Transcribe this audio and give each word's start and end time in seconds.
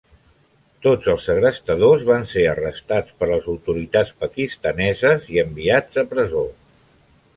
Tots 0.85 1.09
els 1.11 1.25
segrestadors 1.29 2.05
van 2.07 2.25
ser 2.31 2.45
arrestats 2.53 3.13
per 3.19 3.29
les 3.33 3.51
autoritats 3.53 4.15
pakistaneses 4.25 5.29
i 5.37 5.43
enviats 5.47 6.05
a 6.05 6.07
presó. 6.15 6.47